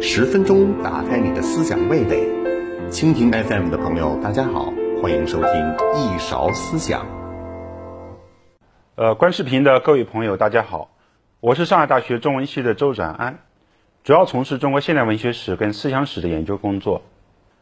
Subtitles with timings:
[0.00, 2.26] 十分钟打开你的思想味蕾，
[2.90, 5.50] 蜻蜓 FM 的朋友，大家好，欢迎收听
[5.94, 7.06] 一勺思想。
[8.94, 10.90] 呃，观视频的各位朋友，大家好，
[11.40, 13.40] 我是上海大学中文系的周展安，
[14.04, 17.02] 主要从事中国现代文学史跟思想史的研究工作。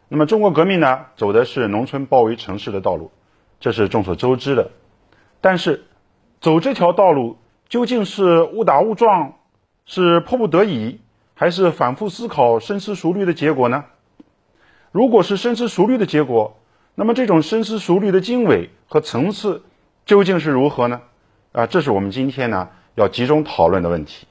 [0.08, 3.10] 那么，中国革命呢，走的是农村包围城市的道路，
[3.58, 4.70] 这是众所周知的。
[5.40, 5.86] 但是，
[6.40, 7.38] 走这条道路
[7.74, 9.32] 究竟是误打误撞，
[9.84, 11.00] 是迫不得已，
[11.34, 13.86] 还是反复思考、深思熟虑的结果呢？
[14.92, 16.56] 如果是深思熟虑的结果，
[16.94, 19.64] 那么这种深思熟虑的经纬和层次
[20.06, 21.00] 究竟是如何呢？
[21.50, 24.28] 啊，这是我们今天呢要集中讨论的问题。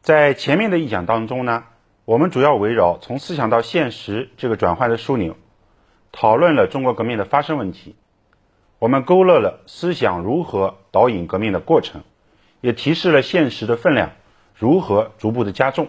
[0.00, 1.64] 在前面的一讲当中呢。
[2.04, 5.34] 我们主要围绕从思想到现实这个转换的枢纽，
[6.12, 7.96] 讨论了中国革命的发生问题。
[8.78, 12.00] 我们勾勒了思想如何导引革命的过程，
[12.60, 14.12] 也提示了现实的分量
[14.54, 15.88] 如何逐步的加重，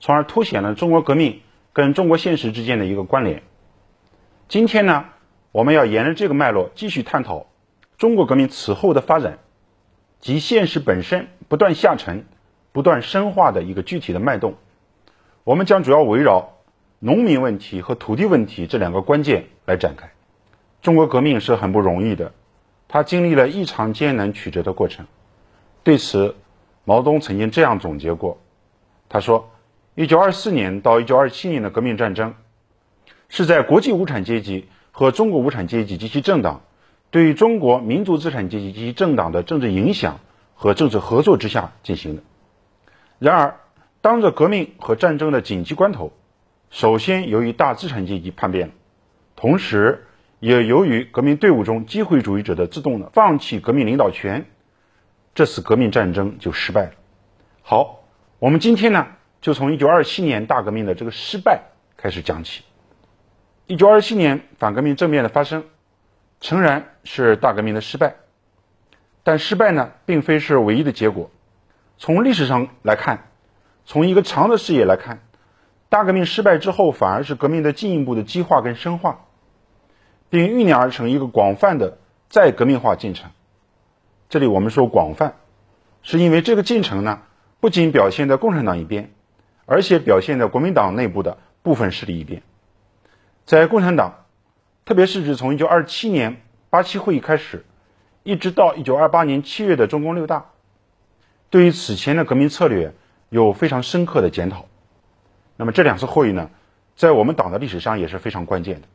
[0.00, 1.40] 从而凸显了中国革命
[1.72, 3.42] 跟中国现实之间的一个关联。
[4.48, 5.06] 今天呢，
[5.52, 7.46] 我们要沿着这个脉络继续探讨
[7.96, 9.38] 中国革命此后的发展
[10.20, 12.26] 及现实本身不断下沉、
[12.72, 14.54] 不断深化的一个具体的脉动。
[15.44, 16.54] 我们将主要围绕
[16.98, 20.10] 农民问题和土地问题这两个关键来展开。
[20.82, 22.32] 中国革命是很不容易的，
[22.86, 25.06] 它经历了异常艰难曲折的过程。
[25.82, 26.34] 对此，
[26.84, 28.38] 毛泽东曾经这样总结过：
[29.08, 29.50] 他说
[29.96, 32.34] ，1924年到1927年的革命战争，
[33.28, 36.62] 是在国际无产阶级和中国无产阶级及其政党
[37.10, 40.20] 对于中国民族资产阶级及其政党的政治影响
[40.54, 42.22] 和政治合作之下进行的。
[43.18, 43.56] 然而，
[44.00, 46.12] 当着革命和战争的紧急关头，
[46.70, 48.74] 首先由于大资产阶级叛变了，
[49.36, 50.06] 同时
[50.38, 54.44] 也由于革命队伍中机会主义者的自动的放弃革命领导权，
[55.38, 56.92] 这次革命战争就失败了。
[57.62, 58.00] 好，
[58.40, 59.06] 我们今天呢
[59.40, 62.64] 就从1927年大革命的这个失败开始讲起。
[63.68, 65.66] 1927年反革命政变的发生，
[66.40, 68.16] 诚然是大革命的失败，
[69.22, 71.30] 但失败呢并非是唯一的结果。
[71.98, 73.28] 从历史上来看。
[73.86, 75.20] 从一个长的视野来看，
[75.88, 79.26] 大革命失败之后，反而是革命的进一步的激化跟深化，
[80.30, 81.98] 并酝酿而成一个广泛的
[82.28, 83.30] 再革命化进程。
[84.28, 85.36] 这里我们说广泛，
[86.02, 87.22] 是因为这个进程呢，
[87.60, 89.10] 不仅表现在共产党一边，
[89.66, 92.42] 而且表现在国民党内部的部分势力一边。
[93.44, 94.26] 在共产党，
[94.84, 97.64] 特别是指从1927年八七会议开始，
[98.22, 100.46] 一直到1928年七月的中共六大，
[101.50, 102.94] 对于此前的革命策略。
[103.30, 104.64] 有非常深刻的检讨。
[105.58, 106.48] 那么这两次会议呢，
[106.96, 108.88] 在我们党的历史上也是非常关键的。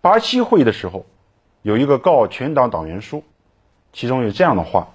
[0.00, 1.04] 八七会议的时候，
[1.62, 3.24] 有一个告全党党员书，
[3.92, 4.88] 其中有这样的话：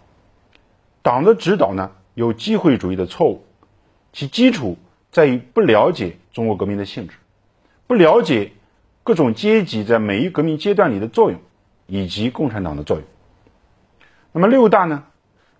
[1.01, 3.45] 党的指导呢有机会主义的错误，
[4.11, 4.77] 其基础
[5.11, 7.15] 在于不了解中国革命的性质，
[7.87, 8.51] 不了解
[9.03, 11.39] 各种阶级在每一革命阶段里的作用，
[11.87, 13.05] 以及共产党的作用。
[14.31, 15.03] 那么六大呢？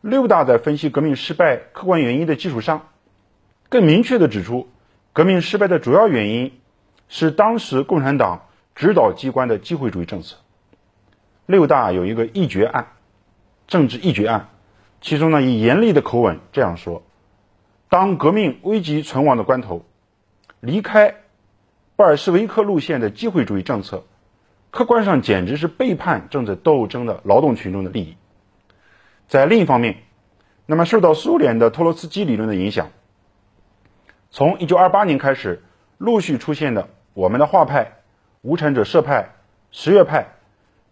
[0.02, 2.90] 六大在分析革命失败客观原因的基础上，
[3.70, 4.68] 更明确地指出，
[5.14, 6.60] 革命失败的主要原因
[7.08, 10.38] 是当时共产党指导机关的机会主义政策。
[11.46, 12.88] 六大有一个议决案，
[13.68, 14.50] 政治一决案，
[15.02, 17.04] 其中呢以严厉的口吻这样说：
[17.90, 19.84] 当革命危急存亡的关头，
[20.60, 21.16] 离开
[21.96, 24.04] 布尔什维克路线的机会主义政策，
[24.72, 28.18] 客观上简直是背叛政治斗争的劳动群众的利益。
[29.28, 29.98] 在另一方面，
[30.66, 32.90] 那么受到苏联的托洛茨基理论的影响，
[34.32, 35.62] 从1928年开始，
[35.98, 38.00] 陆续出现的我们的画派、
[38.42, 39.36] 无产者社派、
[39.72, 40.34] 十月派、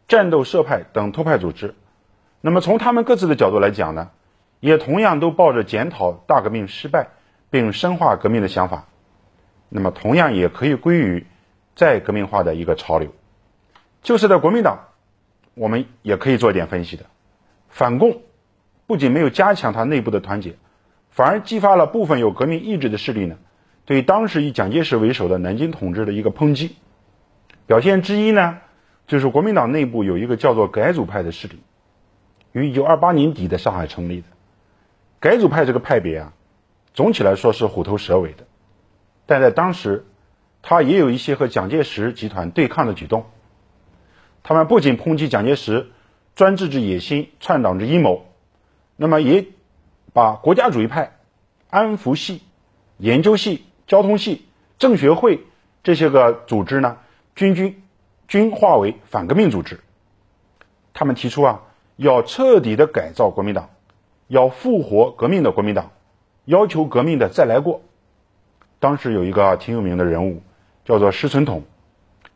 [0.08, 1.74] 战斗社派等托派组织，
[2.42, 4.10] 那么从他们各自的角度来讲呢，
[4.60, 7.10] 也同样都抱着检讨大革命失败
[7.50, 8.88] 并深化革命的想法，
[9.70, 11.26] 那么同样也可以归于
[11.76, 13.14] 再革命化的一个潮流。
[14.02, 14.88] 就是在国民党，
[15.54, 17.06] 我们也可以做一点分析的，
[17.70, 18.22] 反共。
[18.88, 20.56] 不仅没有加强他内部的团结，
[21.12, 23.38] 反而激发了部分有革命意志的势力呢，
[23.86, 26.76] 对当时以蒋介石为首的南京统治的一个抨击。
[27.68, 28.58] 表现之一呢，
[29.08, 31.62] 就是国民党内部有一个叫做改组派的势力，
[32.52, 34.28] 于一九二八年底在上海成立的。
[35.20, 36.34] 改组派这个派别啊，
[36.94, 38.46] 总体来说是虎头蛇尾的，
[39.26, 40.06] 但在当时，
[40.62, 43.26] 他也有一些和蒋介石集团对抗的举动。
[44.44, 45.92] 他们不仅抨击蒋介石
[46.36, 48.26] 专制之野心、篡党之阴谋。
[48.96, 49.46] 那么也
[50.14, 51.20] 把国家主义派、
[51.70, 52.42] 安福系、
[52.98, 54.46] 研究系、交通系、
[54.78, 55.46] 政学会
[55.84, 56.98] 这些个组织呢，
[57.36, 57.82] 均均
[58.28, 59.80] 均化为反革命组织。
[60.94, 61.62] 他们提出啊，
[62.02, 63.70] 要彻底的改造国民党，
[64.28, 65.92] 要复活革命的国民党，
[66.46, 67.84] 要求革命的再来过。
[68.80, 70.42] 当时有一个挺有名的人物，
[70.84, 71.62] 叫做石存统，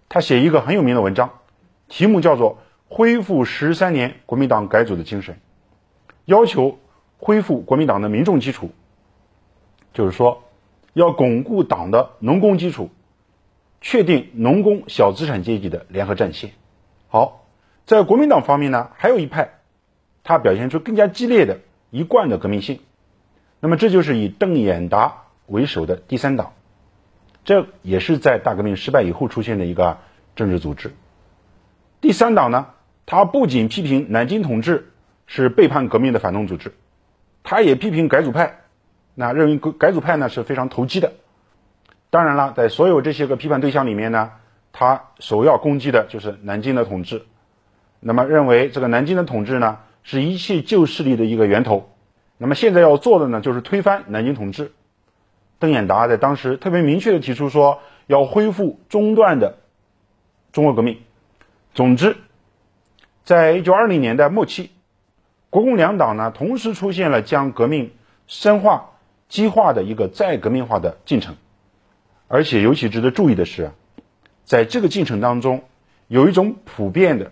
[0.07, 1.39] 他写一个很有名的文章，
[1.87, 2.59] 题目叫做
[2.95, 5.33] 《恢复十三年国民党改组的精神》，
[6.25, 6.77] 要求
[7.17, 8.69] 恢复国民党的民众基础，
[9.95, 10.43] 就是说
[10.93, 12.91] 要巩固党的农工基础，
[13.81, 16.51] 确定农工小资产阶级的联合战线。
[17.07, 17.47] 好，
[17.87, 19.54] 在国民党方面呢，还有一派，
[20.25, 22.81] 他表现出更加激烈的一贯的革命性。
[23.61, 26.51] 那么这就是以邓演达为首的第三党，
[27.45, 29.99] 这也是在大革命失败以后出现的一个
[30.35, 30.91] 政治组织。
[32.01, 32.67] 第三党呢，
[33.05, 34.91] 他不仅批评南京统治
[35.27, 36.73] 是背叛革命的反动组织，
[37.43, 38.59] 他也批评改组派，
[39.13, 41.13] 那认为改改组派呢是非常投机的。
[42.09, 44.31] 当然了，在所有这些个批判对象里面呢。
[44.77, 47.21] 他首要攻击的就是南京的统治，
[48.01, 51.89] 那么认为这个南京的统治呢是一切旧势力的一个源头，
[52.37, 54.71] 那么现在要做的呢就是推翻南京统治。
[55.57, 59.57] 邓演达在当时特别明确的提出说要恢复中断的
[60.51, 60.99] 中国革命。
[61.73, 62.17] 总之，
[63.23, 64.69] 在一九二零年代末期，
[65.49, 67.91] 国共两党呢同时出现了将革命
[68.27, 68.91] 深化
[69.27, 71.35] 激化的一个再革命化的进程，
[72.27, 73.71] 而且尤其值得注意的是。
[74.43, 75.63] 在这个进程当中，
[76.07, 77.31] 有一种普遍的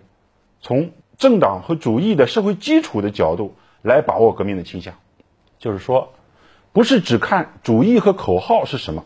[0.59, 0.89] 从
[1.23, 4.95] 政党和主义的社会基础的角度来把握革命的倾向，
[5.57, 6.11] 就是说，
[6.73, 9.05] 不是只看主义和口号是什么，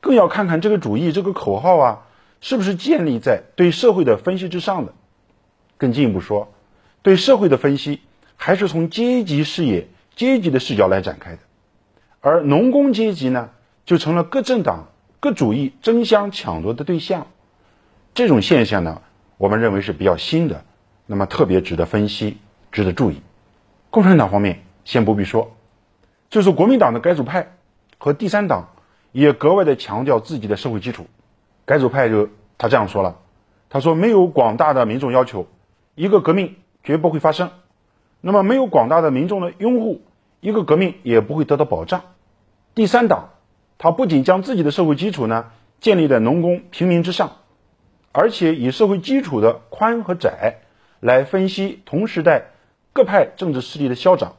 [0.00, 2.06] 更要看看这个主义、这个口号啊，
[2.40, 4.94] 是不是建立在对社会的分析之上的。
[5.76, 6.52] 更进一步说，
[7.02, 8.00] 对社会的分析
[8.34, 9.86] 还是从阶级视野、
[10.16, 11.38] 阶级的视角来展开的，
[12.20, 13.50] 而农工阶级呢，
[13.86, 14.88] 就成了各政党。
[15.20, 17.28] 各主义争相抢夺的对象，
[18.12, 19.02] 这种现象呢，
[19.38, 20.64] 我们认为是比较新的，
[21.06, 22.38] 那么特别值得分析，
[22.70, 23.20] 值得注意。
[23.90, 25.56] 共产党方面先不必说，
[26.30, 27.52] 就是国民党的改组派
[27.98, 28.70] 和第三党
[29.12, 31.06] 也格外的强调自己的社会基础。
[31.64, 32.28] 改组派就
[32.58, 33.18] 他这样说了，
[33.68, 35.46] 他说没有广大的民众要求，
[35.94, 37.48] 一个革命绝不会发生；
[38.20, 40.02] 那么没有广大的民众的拥护，
[40.40, 42.02] 一个革命也不会得到保障。
[42.74, 43.30] 第三党。
[43.78, 45.46] 他不仅将自己的社会基础呢
[45.80, 47.38] 建立在农工平民之上，
[48.12, 50.60] 而且以社会基础的宽和窄
[51.02, 52.44] 来分析同时代
[52.92, 54.36] 各派政治势力的消长，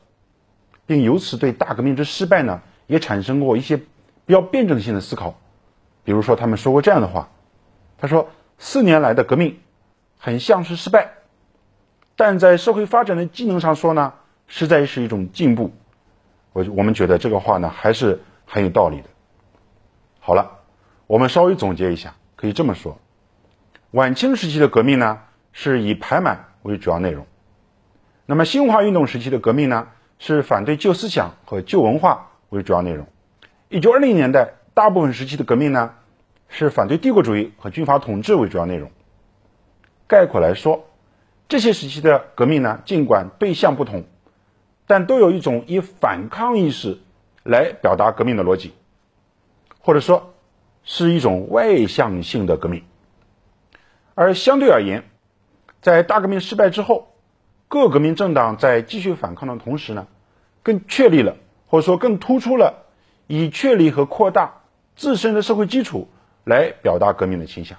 [0.86, 5.38] 并由此对大革命之失败呢也产生过一些比较辩证性的思考。
[6.06, 7.30] 比如说，他们说过这样的话
[8.00, 9.60] ：“他说四年来的革命
[10.18, 11.12] 很像是失败，
[12.16, 14.14] 但在社会发展的技能上说呢，
[14.48, 15.74] 实在是一种进步。”
[16.54, 19.10] 我我们觉得这个话呢还是很有道理的。
[20.22, 20.50] 好了，
[21.08, 22.98] 我们稍微总结一下，可以这么说：
[23.92, 25.20] 晚清时期的革命呢，
[25.52, 27.26] 是以排满为主要内容；
[28.26, 29.90] 那么新文化运动时期的革命呢，
[30.20, 33.06] 是反对旧思想和旧文化为主要内容；
[33.70, 35.94] 一九二零年代大部分时期的革命呢，
[36.50, 38.90] 是反对帝国主义和军阀统治为主要内容。
[40.08, 40.86] 概括来说，
[41.48, 44.06] 这些时期的革命呢，尽管对象不同，
[44.88, 47.00] 但都有一种以反抗意识
[47.44, 48.74] 来表达革命的逻辑。
[49.80, 50.34] 或者说，
[50.84, 52.84] 是一种外向性的革命，
[54.16, 55.04] 而相对而言，
[55.84, 57.14] 在大革命失败之后，
[57.68, 60.08] 各革命政党在继续反抗的同时呢，
[60.64, 61.36] 更确立了
[61.68, 62.86] 或者说更突出了
[63.28, 64.62] 以确立和扩大
[64.96, 66.08] 自身的社会基础
[66.46, 67.78] 来表达革命的倾向。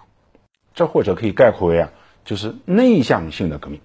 [0.75, 1.90] 这或者可以概括为啊，
[2.25, 3.81] 就是内向性的革命。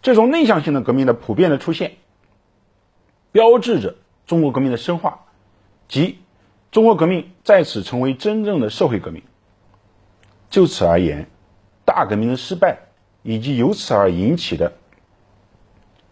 [0.00, 1.96] 这种内向性的革命的普遍的出现，
[3.32, 3.96] 标志着
[4.26, 5.26] 中国革命的深化
[5.88, 6.18] 及。
[6.70, 9.22] 中国革命在此成为真正的社会革命。
[10.48, 11.28] 就此而言，
[11.84, 12.78] 大革命的失败
[13.22, 14.72] 以及由此而引起的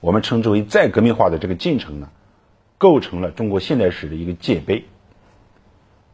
[0.00, 2.10] 我们称之为再革命化的这个进程呢，
[2.78, 4.86] 构成了中国现代史的一个界碑。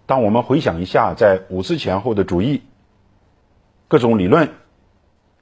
[0.06, 2.62] 当我们回想一下在五四前后的主义、
[3.88, 4.54] 各种理论、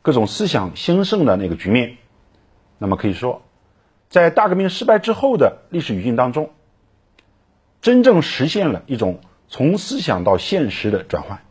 [0.02, 1.96] 各种思想兴盛的那个局面，
[2.78, 3.42] 那么可以说，
[4.08, 6.50] 在大革命失败之后的历史语境当中。
[7.80, 11.42] 真正实现了一种从思想到现实的转换。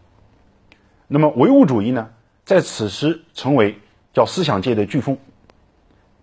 [1.07, 2.09] 那么唯物主义呢，
[2.43, 3.77] 在此时成为
[4.13, 5.17] 叫思想界的飓风。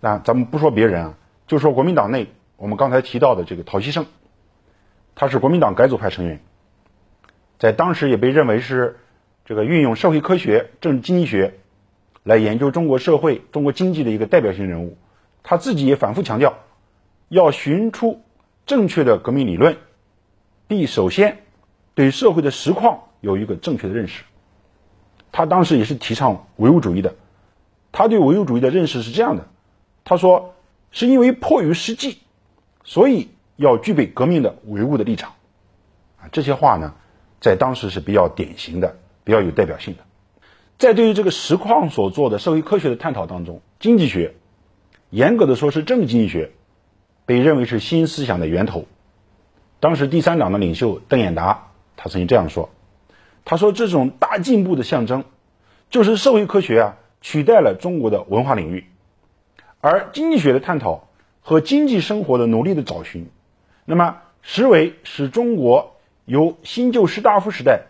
[0.00, 1.14] 那咱们不说别人啊，
[1.46, 4.06] 就说国民党内，我们刚才提到的这个陶希圣，
[5.14, 6.40] 他是国民党改组派成员，
[7.58, 8.98] 在当时也被认为是
[9.44, 11.58] 这个运用社会科学、政治经济学
[12.22, 14.96] 来研究中国社会、中国经济的一个代表性人物。
[15.42, 16.54] 他自己也反复强调，
[17.28, 18.22] 要寻出
[18.66, 19.76] 正确的革命理论。
[20.68, 21.38] 必首先
[21.94, 24.22] 对社会的实况有一个正确的认识。
[25.32, 27.14] 他当时也是提倡唯物主义的。
[27.92, 29.46] 他对唯物主义的认识是这样的：
[30.04, 30.54] 他说，
[30.90, 32.18] 是因为迫于实际，
[32.84, 35.32] 所以要具备革命的唯物的立场。
[36.20, 36.94] 啊，这些话呢，
[37.40, 40.00] 在当时是比较典型的，比较有代表性的。
[40.78, 44.34] 在对于这个实况所做的社会科学的探讨当中，经济学，
[45.10, 46.52] 严格的说是政治经济学，
[47.26, 48.86] 被认为是新思想的源头。
[49.78, 52.70] 当时第三党的领袖邓演达，他曾经这样说
[53.44, 55.24] ：“他说这种大进步的象征，
[55.90, 58.86] 就是社会科学啊取代了中国的文化领域，
[59.80, 61.08] 而经济学的探讨
[61.40, 63.30] 和经济生活的努力的找寻，
[63.84, 67.82] 那么实为使中国由新旧士大夫时代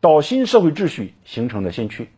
[0.00, 2.08] 到新社会秩序形成的先驱。”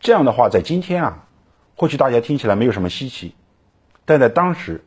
[0.00, 1.26] 这样的话，在今天啊，
[1.74, 3.34] 或许大家听起来没有什么稀奇，
[4.04, 4.84] 但在当时，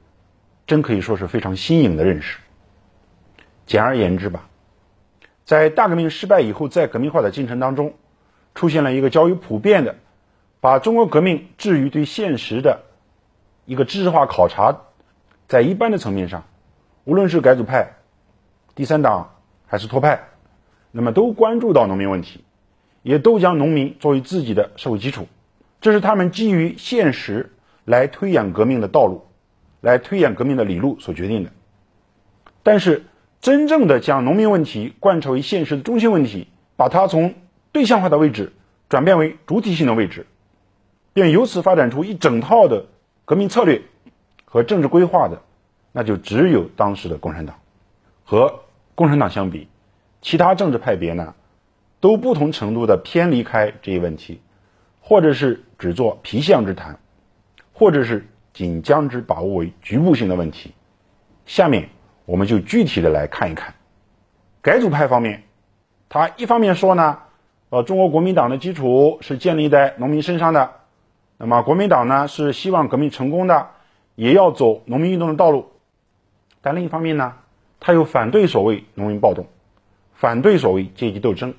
[0.66, 2.40] 真可以说是非常新颖的认识。
[3.66, 4.50] 简而言之吧，
[5.44, 7.94] 在大革命失败以后，在革命化的进程当中，
[8.56, 9.98] 出现了一个较为普遍的，
[10.62, 12.84] 把中国革命置于对现实的
[13.66, 14.84] 一个知识化考察，
[15.48, 16.46] 在一般的层面上，
[17.04, 17.96] 无论是改组派、
[18.76, 20.22] 第三党还是托派，
[20.92, 22.46] 那么都关注到农民问题。
[23.04, 25.28] 也都将农民作为自己的社会基础，
[25.82, 27.52] 这是他们基于现实
[27.84, 29.26] 来推演革命的道路，
[29.80, 31.50] 来推演革命的理路所决定的。
[32.62, 33.08] 但是，
[33.40, 37.34] 真正的将农民问题贯彻为现实的中心问题，把它从
[37.72, 38.54] 对象化的位置
[38.88, 40.28] 转变为主体性的位置，
[41.14, 42.86] 并由此发展出一整套的
[43.26, 43.82] 革命策略
[44.46, 45.42] 和政治规划的，
[45.92, 47.60] 那就只有当时的共产党。
[48.24, 48.62] 和
[48.96, 49.68] 共产党相比，
[50.22, 51.34] 其他政治派别呢？
[52.00, 54.42] 都不同程度的偏离开这一问题，
[55.02, 56.98] 或者是只做皮相之谈，
[57.74, 60.74] 或者是仅将之把握为局部性的问题。
[61.46, 61.90] 下面
[62.26, 63.76] 我们就具体的来看一看，
[64.64, 65.44] 改组派方面，
[66.10, 67.20] 他一方面说呢，
[67.70, 70.72] 呃，中国国民党的基础是建立在农民身上的，
[71.44, 73.70] 那么国民党呢是希望革命成功的，
[74.14, 75.72] 也要走农民运动的道路，
[76.62, 77.34] 但另一方面呢，
[77.80, 79.48] 他又反对所谓农民暴动，
[80.14, 81.56] 反对所谓阶级斗争。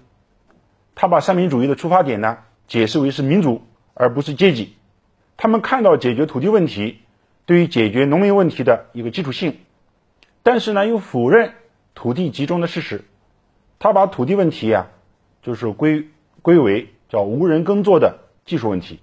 [0.94, 3.62] 他把三民主义的出发点呢解释为是民主
[3.92, 4.76] 而不是阶级，
[5.36, 7.00] 他们看到解决土地问题
[7.44, 9.58] 对于解决农民问题的一个基础性，
[10.44, 11.54] 但是呢又否认
[11.96, 13.02] 土地集中的事实，
[13.80, 14.86] 他把土地问题啊
[15.42, 16.06] 就是归
[16.40, 19.00] 归为叫无人耕作的技术问题，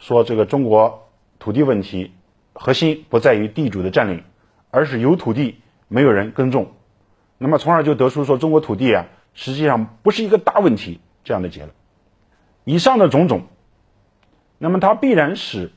[0.00, 2.12] 说这个中国土地问题
[2.52, 4.24] 核心不在于地主的占领，
[4.72, 6.72] 而是有土地没有人耕种，
[7.38, 9.06] 那么从而就得出说中国土地啊。
[9.32, 11.70] 实际上不是一个大问题这样的结论。
[12.64, 13.42] 以上的种种，
[14.58, 15.70] 那么它必然使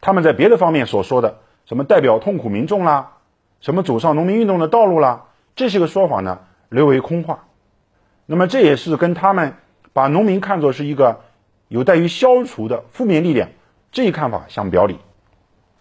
[0.00, 3.18] 他们在别的方面所说的什么代表痛苦民众啦，
[3.60, 7.44] 什么走上农民运动的道路啦，这些个说法呢略为空话。
[8.24, 9.56] 那么这也是跟他们
[9.92, 11.20] 把农民看作是一个
[11.68, 13.50] 有待于消除的负面力量
[13.92, 14.98] 这一看法相表里。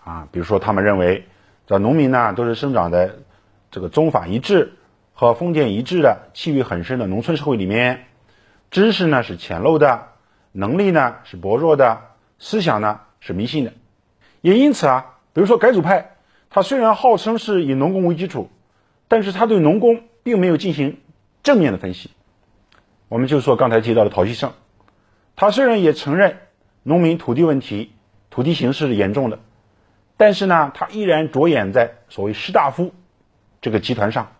[0.04, 1.26] 啊，比如说他们认为
[1.66, 3.12] 这农民呢都是生长在
[3.72, 4.74] 这个宗法一致。
[5.20, 8.06] 和封建一致的气味很深的农村社会里面，
[8.70, 10.10] 知识呢是浅陋的，
[10.52, 12.02] 能力呢是薄弱的，
[12.38, 13.74] 思想呢是迷信的。
[14.42, 16.12] 也因此啊，比如说改组派，
[16.52, 18.52] 他虽然号称是以农工为基础，
[19.08, 21.00] 但是他对农工并没有进行
[21.42, 22.12] 正面的分析。
[23.08, 24.54] 我们就说刚才提到的陶希圣，
[25.38, 26.40] 他虽然也承认
[26.82, 27.94] 农民土地问题、
[28.32, 29.38] 土地形势是严重的，
[30.18, 32.92] 但是呢，他依然着眼在所谓士大夫
[33.62, 34.32] 这个集团上。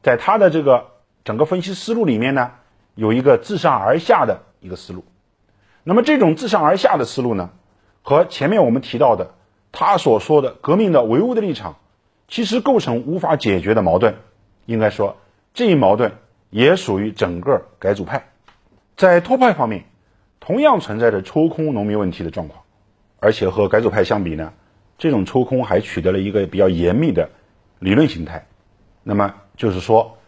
[0.00, 0.86] 在他的这个
[1.22, 2.52] 整个分析思路里面呢，
[2.94, 5.04] 有一个自上而下的一个思路。
[5.84, 7.50] 那么这种自上而下的思路呢，
[8.00, 9.34] 和前面我们提到的
[9.70, 11.76] 他所说的革命的唯物的立场，
[12.26, 14.14] 其实构成无法解决的矛盾。
[14.64, 15.18] 应该说，
[15.52, 16.12] 这一矛盾
[16.48, 18.30] 也属于整个改组派。
[18.96, 19.84] 在托派方面，
[20.48, 22.62] 同样存在着抽空农民问题的状况，
[23.20, 24.54] 而且和改组派相比呢，
[24.96, 27.28] 这种抽空还取得了一个比较严密的
[27.78, 28.46] 理论形态。
[29.02, 29.34] 那么。
[29.56, 30.18] 就是说，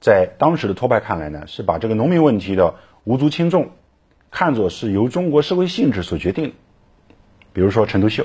[0.00, 3.72] 在当时的托派看来呢，是把这个农民问题的无足轻重
[4.30, 6.54] 看作是由中国社会性质所决定。
[7.52, 8.24] 比如说陈独秀，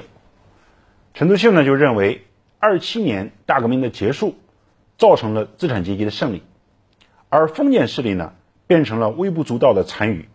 [1.16, 2.22] 陈独秀呢就认为，
[2.60, 4.36] 二七年大革命的结束
[5.00, 6.44] 造成了资产阶级的胜利，
[7.30, 8.34] 而封建势力呢
[8.68, 10.30] 变成了微不足道的残余。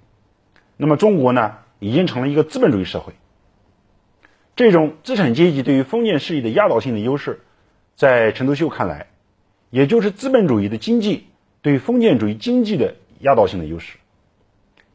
[0.76, 3.12] 那么中国呢已经成了一个资本主义社会。
[4.56, 7.40] 这种资产阶级对于封建势力的压倒性的优势，
[7.94, 9.06] 在陈独秀看来。
[9.70, 11.28] 也就是资本主义的经济
[11.62, 13.96] 对封建主义经济的压倒性的优势，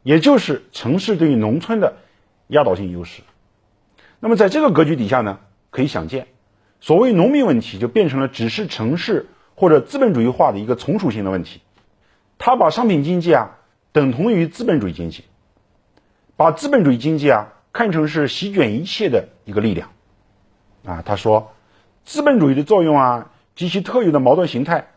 [0.03, 1.97] 也就是城市对于农村的
[2.45, 3.23] 压倒性优势。
[4.19, 5.39] 那么在这个格局底下呢，
[5.71, 6.27] 可以想见，
[6.79, 11.61] 所谓农民问题就变成了只是城市或者资本主义化的一个从属性的问题。
[12.37, 13.57] 他把商品经济啊
[13.91, 15.23] 等同于资本主义经济，
[16.37, 19.89] 把资本主义经济啊看成是席卷一切的一个力量。
[20.85, 21.51] 啊，他说，
[22.05, 24.87] 资本主义的作用啊及其特有的矛盾形态，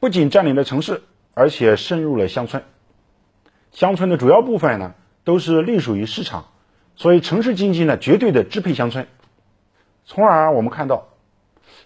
[0.00, 2.64] 不仅占领了城市，而且渗入了乡村。
[3.70, 6.46] 乡村的主要部分呢，都是隶属于市场，
[6.96, 9.06] 所以城市经济呢，绝对的支配乡村。
[10.04, 11.06] 从而我们看到，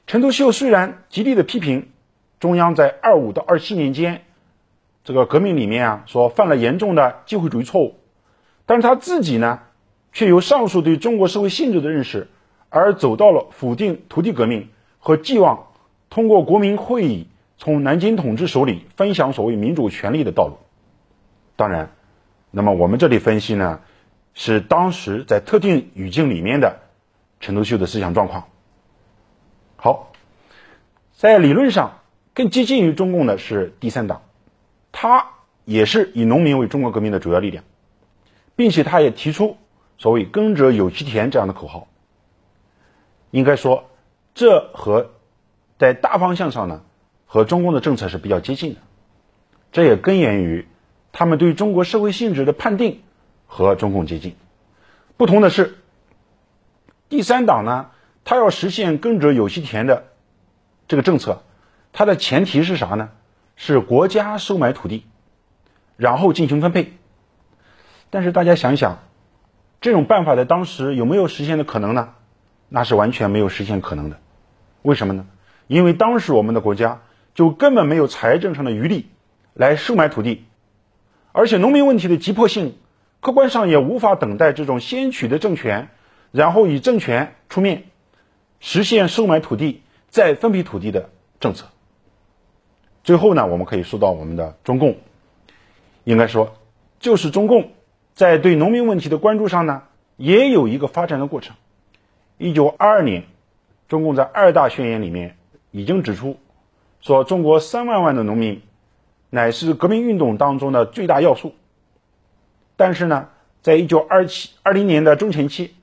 [0.07, 1.91] 陈独秀虽然极力的批评
[2.41, 4.25] 中央在二五到二七年间
[5.05, 8.01] 这个革命里面啊，说犯了严重的机会主义错误，
[8.66, 9.61] 但是他自己呢，
[10.12, 12.28] 却由上述对中国社会性质的认识，
[12.71, 14.68] 而走到了否定土地革命
[14.99, 15.66] 和寄望
[16.09, 17.28] 通过国民会议
[17.59, 20.59] 从南京统治手里分享所谓民主权利的道路。
[21.56, 21.90] 当然，
[22.50, 23.80] 那么我们这里分析呢，
[24.33, 26.80] 是当时在特定语境里面的
[27.40, 28.44] 陈独秀的思想状况。
[29.76, 30.12] 好，
[31.12, 31.99] 在理论上
[32.33, 34.23] 更接近于中共的是第三党，
[34.90, 35.26] 他
[35.64, 37.62] 也是以农民为中国革命的主要力量，
[38.57, 39.57] 并且他也提出
[39.99, 41.89] 所谓“耕者有其田”这样的口号。
[43.31, 43.91] 应该说，
[44.35, 45.11] 这和
[45.79, 46.83] 在大方向上呢，
[47.27, 48.81] 和中共的政策是比较接近的。
[49.73, 50.69] 这也根源于。
[51.17, 53.05] 他们对中国社会性质的判定
[53.47, 54.35] 和中共接近，
[55.17, 55.79] 不同的是，
[57.09, 57.91] 第三党呢，
[58.25, 60.09] 他要实现耕者有其田的
[60.89, 61.45] 这个政策，
[61.93, 63.11] 它的前提是啥呢？
[63.55, 65.07] 是国家收买土地，
[65.97, 66.95] 然后进行分配。
[68.14, 69.00] 但是大家想想，
[69.80, 72.14] 这种办法在当时有没有实现的可能呢？
[72.68, 74.21] 那是完全没有实现可能的。
[74.83, 75.26] 为什么呢？
[75.66, 77.00] 因为当时我们的国家
[77.35, 79.09] 就根本没有财政上的余力
[79.52, 80.44] 来收买土地。
[81.33, 82.76] 而且农民问题的急迫性，
[83.18, 85.88] 客观上也无法等待这种先取得政权，
[86.30, 87.83] 然后以政权出面，
[88.61, 91.66] 实现收买土地再分配土地的政策。
[93.02, 94.99] 最后呢，我们可以说到我们的中共，
[96.04, 96.54] 应该说，
[97.00, 97.73] 就是中共
[98.14, 99.83] 在对农民问题的关注上呢，
[100.16, 101.56] 也有一个发展的过程。
[102.38, 103.25] 一九二二年，
[103.88, 105.37] 中共在二大宣言里面
[105.71, 106.38] 已经指出，
[107.00, 108.62] 说中国三万万的农民。
[109.31, 111.57] 乃是革命运动当中的最大要素。
[112.77, 113.31] 但是呢，
[113.62, 115.74] 在一九二七二零年的中前期，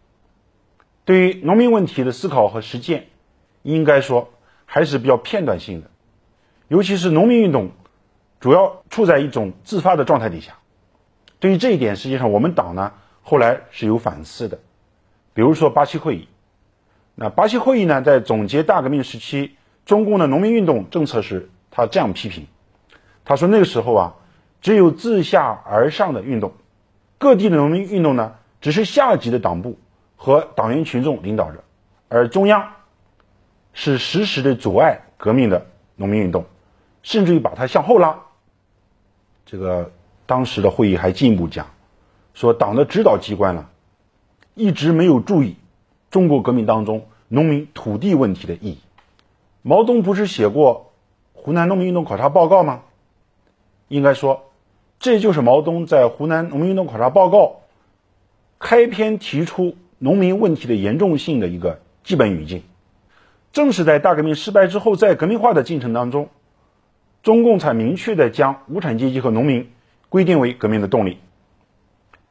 [1.03, 3.07] 对于农民问题的思考和实践，
[3.61, 4.29] 应该说
[4.65, 5.91] 还是比较片段性的。
[6.69, 7.71] 尤其是农民运动，
[8.39, 10.57] 主要处在一种自发的状态底下。
[11.41, 14.59] 对于这一点，实际上我们党呢后来是有反思的。
[15.33, 16.29] 比如说八七会议，
[17.15, 22.45] 那八七会议呢在总结大革命时期中共的农民运动政策时，他这样批评。
[23.25, 24.15] 他说：“那个时候啊，
[24.61, 26.53] 只有自下而上的运动，
[27.17, 29.79] 各地的农民运动呢，只是下级的党部
[30.15, 31.63] 和党员群众领导着，
[32.07, 32.73] 而中央
[33.73, 36.45] 是实时的阻碍革命的农民运动，
[37.01, 38.19] 甚至于把它向后拉。
[39.45, 39.91] 这个
[40.31, 41.67] 当时的会议还进一步讲，
[42.33, 43.65] 说党的指导机关呢，
[44.55, 45.57] 一直没有注意
[46.09, 48.77] 中国革命当中农民土地问题的意义。
[49.61, 50.93] 毛泽东不是写过
[51.33, 52.83] 湖南农民运动考察报告吗？”
[53.89, 54.45] 应该说，
[54.99, 57.59] 这就是毛泽东在湖南农民运动考察报告
[58.57, 62.63] 开篇提出农民问题的严重性的一个基本语境。
[63.51, 66.29] 正是在大革命失败之后，在革命化的进程当中，
[67.21, 69.69] 中共才明确的将无产阶级和农民
[70.11, 71.19] 规定为革命的动力。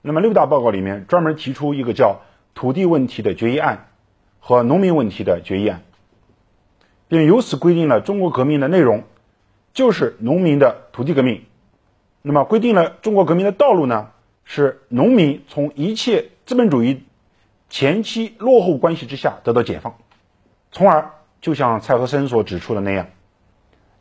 [0.03, 2.21] 那么六大报告里面专门提出一个叫
[2.53, 3.89] 土地问题的决议案
[4.39, 5.81] 和农民问题的决议案，
[7.09, 9.05] 并由此规定了中国革命的内容，
[9.73, 11.47] 就是农民的土地革命。
[12.21, 14.11] 那么规定了中国革命的道路呢？
[14.45, 17.05] 是农民从一切资本主义
[17.69, 19.95] 前期落后关系之下得到解放，
[20.71, 23.07] 从而就像蔡和森所指出的那样，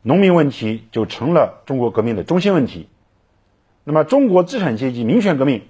[0.01, 2.89] 农民问题就成了中国革命的中心问题。
[3.89, 5.63] 那么中国资产阶级民权革命，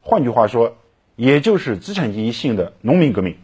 [0.00, 0.78] 换句话说，
[1.16, 3.36] 也就是资产阶级性的农民革命。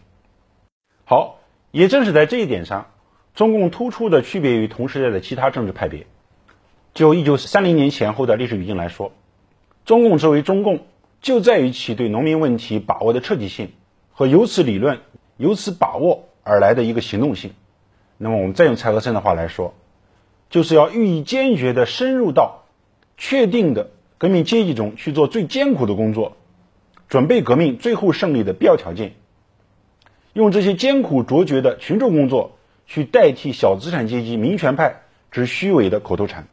[1.04, 1.40] 好，
[1.72, 2.86] 也正是在这一点上，
[3.34, 6.06] 中共突出的区别于同时代的其他政治派别。
[6.94, 9.12] 就一九三零年前后的历史语境来说，
[9.84, 10.86] 中共作为中共，
[11.20, 13.72] 就在于其对农民问题把握的彻底性
[14.10, 15.00] 和由此理论、
[15.36, 17.52] 由此把握而来的一个行动性。
[18.16, 19.74] 那么，我们再用蔡和森的话来说，
[20.48, 22.62] 就是要予以坚决的深入到
[23.18, 23.90] 确定的
[24.24, 26.38] 革命阶级中去做最艰苦的工作，
[27.10, 29.16] 准备革命最后胜利的必要条件，
[30.32, 32.56] 用这些艰苦卓绝的群众工作
[32.86, 36.48] 去代替小资产阶级民权派之虚伪的口头禅。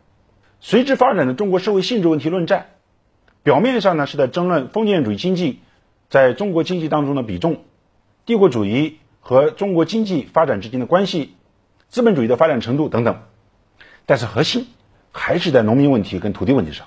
[0.59, 2.71] 随之发展的中国社会性质问题论战，
[3.41, 5.61] 表面上呢是在争论封建主义经济
[6.09, 7.61] 在中国经济当中的比重、
[8.25, 11.35] 帝国主义和中国经济发展之间的关系、
[11.87, 13.21] 资本主义的发展程度等等，
[14.05, 14.67] 但是核心
[15.13, 16.85] 还是在农民问题跟土地问题上。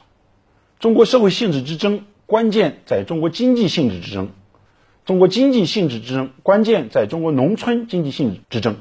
[0.84, 4.28] 中国社会性质之争，关键在中国经济性质之争。
[5.06, 8.76] 中国经济性质之争关键在中国农村经济性质之争。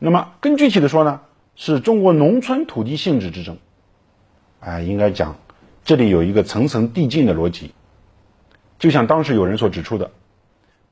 [0.00, 1.20] 那么更具体的说呢，
[1.54, 3.58] 是中国农村土地性质之争。
[4.58, 5.36] 啊，应该讲
[5.84, 7.70] 这里有一个层层递进的逻辑。
[8.80, 10.10] 就像当时有人所指出的，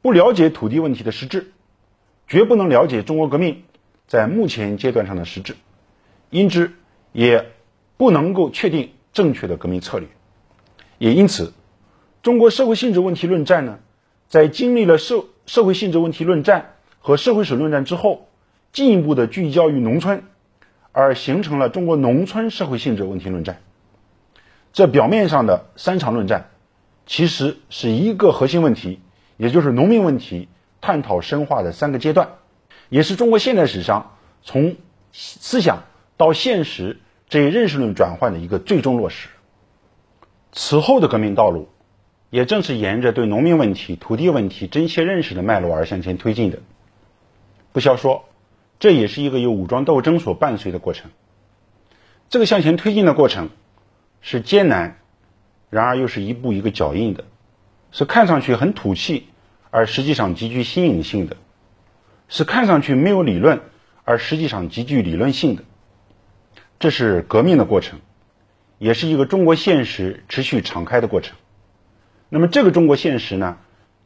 [0.01, 1.51] 不了解土地问题的实质，
[2.29, 3.65] 绝不能了解中国革命
[4.07, 5.57] 在目前阶段上的实质，
[6.31, 6.71] 因之
[7.11, 7.47] 也
[7.97, 10.07] 不能够确定正确的革命策略。
[10.99, 11.53] 也因此，
[12.23, 13.79] 中国社会性质问题论战呢，
[14.29, 18.29] 在经历了社社会性质问题论战和社会史论战之后，
[18.73, 20.25] 进一步的聚焦于农村，
[20.93, 23.61] 而形成了中国农村社会性质问题论战。
[24.73, 26.51] 这表面上的三场论战。
[27.09, 28.99] 其实是一个核心问题，
[29.37, 30.49] 也就是农民问题
[30.81, 32.31] 探讨深化的三个阶段，
[32.89, 34.75] 也是中国现代史上从
[35.13, 35.85] 思想
[36.17, 39.29] 到现实这一认识论转换的一个最终落实。
[40.59, 41.69] 此后的革命道路，
[42.31, 46.61] 也正是沿着对农民问题、土地问题真切认识的脉络而向前推进的。
[47.73, 48.25] 不消说，
[48.79, 51.11] 这也是一个由武装斗争所伴随的过程。
[52.31, 53.51] 这个向前推进的过程
[54.23, 54.99] 是艰难。
[55.69, 57.25] 然而又是一步一个脚印的，
[57.93, 59.27] 是看上去很土气，
[59.71, 61.37] 而实际上极具新颖性的；
[62.29, 63.61] 是看上去没有理论，
[64.05, 65.65] 而实际上极具理论性的。
[66.79, 67.99] 这是革命的过程，
[68.79, 71.37] 也是一个中国现实持续敞开的过程。
[72.29, 73.59] 那么这个中国现实呢，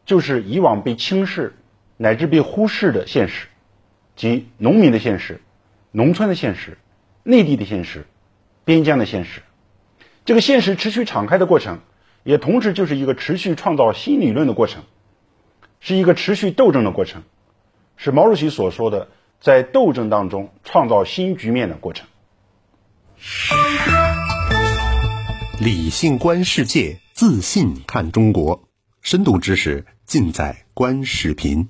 [0.04, 1.54] 就是以往被轻视
[1.96, 3.48] 乃至被忽视的现实，
[4.16, 5.40] 即农民的现实、
[5.90, 6.78] 农村的现实、
[7.22, 8.06] 内地的现实、
[8.64, 9.42] 边疆的现实。
[10.24, 11.80] 这个现实持续敞开的过程，
[12.22, 14.85] 也同时就是一个持续创造新理论的过程，
[15.80, 17.22] 是一个持续斗争的过程，
[17.96, 19.09] 是毛主席所说的
[19.40, 22.06] 在斗争当中创造新局面的过程。
[25.62, 28.66] 理性观世界，自信看中国，
[29.03, 31.68] 深度知识尽在观视频。